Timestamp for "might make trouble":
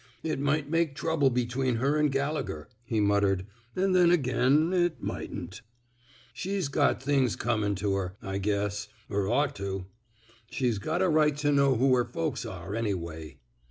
0.39-1.29